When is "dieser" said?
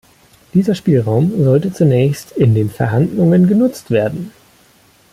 0.55-0.73